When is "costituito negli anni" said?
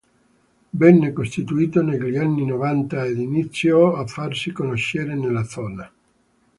1.13-2.43